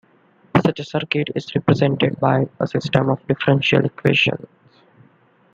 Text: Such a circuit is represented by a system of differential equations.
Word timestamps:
Such 0.65 0.79
a 0.79 0.83
circuit 0.83 1.27
is 1.35 1.53
represented 1.53 2.19
by 2.19 2.47
a 2.59 2.65
system 2.65 3.09
of 3.11 3.19
differential 3.27 3.85
equations. 3.85 4.47